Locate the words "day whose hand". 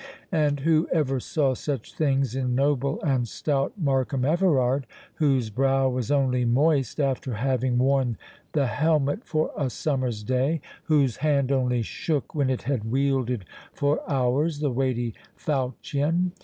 10.23-11.51